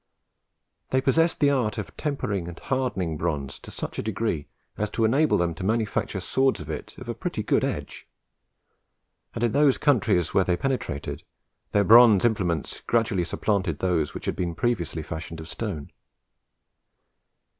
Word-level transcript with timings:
They 0.89 0.99
possessed 0.99 1.39
the 1.39 1.51
art 1.51 1.77
of 1.77 1.95
tempering 1.95 2.47
and 2.47 2.57
hardening 2.57 3.17
bronze 3.17 3.59
to 3.59 3.69
such 3.69 3.99
a 3.99 4.01
degree 4.01 4.47
as 4.75 4.89
to 4.97 5.05
enable 5.05 5.37
them 5.37 5.53
to 5.53 5.63
manufacture 5.63 6.19
swords 6.19 6.59
with 6.59 6.71
it 6.71 6.97
of 6.97 7.07
a 7.07 7.13
pretty 7.13 7.43
good 7.43 7.63
edge; 7.63 8.07
and 9.35 9.43
in 9.43 9.51
those 9.51 9.77
countries 9.77 10.33
which 10.33 10.47
they 10.47 10.57
penetrated, 10.57 11.21
their 11.71 11.83
bronze 11.83 12.25
implements 12.25 12.81
gradually 12.87 13.23
supplanted 13.23 13.77
those 13.77 14.15
which 14.15 14.25
had 14.25 14.35
been 14.35 14.55
previously 14.55 15.03
fashioned 15.03 15.39
of 15.39 15.47
stone. 15.47 15.91